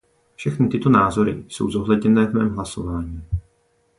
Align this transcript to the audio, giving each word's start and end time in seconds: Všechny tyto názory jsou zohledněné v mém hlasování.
Všechny 0.35 0.67
tyto 0.67 0.89
názory 0.89 1.43
jsou 1.47 1.69
zohledněné 1.69 2.25
v 2.27 2.33
mém 2.33 2.49
hlasování. 2.55 3.23